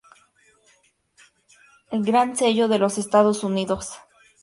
Gran 1.93 2.35
Sello 2.35 2.67
de 2.67 2.79
los 2.79 2.97
Estados 2.97 3.43
Unidos 3.43 3.97